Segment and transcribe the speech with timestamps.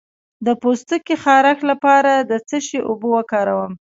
[0.45, 3.73] د پوستکي خارښ لپاره د څه شي اوبه وکاروم؟